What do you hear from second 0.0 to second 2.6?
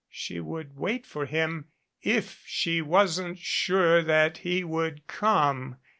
She would wait for him if